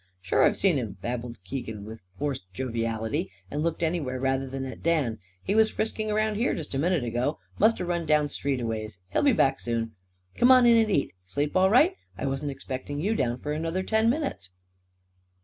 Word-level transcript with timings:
"Sure, 0.19 0.41
I've 0.41 0.57
seen 0.57 0.77
him!" 0.77 0.97
babbled 1.03 1.37
Keegan 1.43 1.85
with 1.85 2.01
forced 2.11 2.51
joviality, 2.55 3.29
and 3.51 3.61
looking 3.61 3.85
anywhere 3.85 4.19
rather 4.19 4.47
than 4.49 4.65
at 4.65 4.81
Dan. 4.81 5.19
"He 5.43 5.53
was 5.53 5.69
frisking 5.69 6.09
round 6.11 6.37
here 6.37 6.55
just 6.55 6.73
a 6.73 6.79
minute 6.79 7.03
ago. 7.03 7.37
Must 7.59 7.79
'a' 7.79 7.85
run 7.85 8.07
down 8.07 8.29
street, 8.29 8.59
a 8.61 8.65
ways. 8.65 8.97
He'll 9.09 9.21
be 9.21 9.31
back 9.31 9.59
soon. 9.59 9.91
Come 10.37 10.51
on 10.51 10.65
in 10.65 10.75
and 10.77 10.89
eat! 10.89 11.13
Sleep 11.23 11.55
all 11.55 11.69
right? 11.69 11.93
I 12.17 12.25
wasn't 12.25 12.49
expecting 12.49 12.99
you 12.99 13.13
down 13.13 13.37
for 13.41 13.53
another 13.53 13.83
ten 13.83 14.09
minutes." 14.09 14.49